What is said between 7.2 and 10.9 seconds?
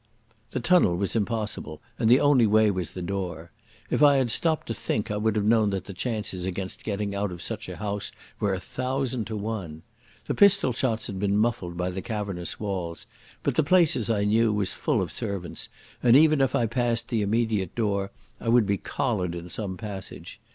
of such a house were a thousand to one. The pistol